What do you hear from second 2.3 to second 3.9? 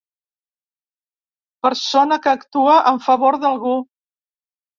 actua en favor d'algú.